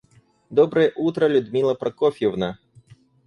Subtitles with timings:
[0.49, 2.57] Доброе утро, Людмила Прокофьевна.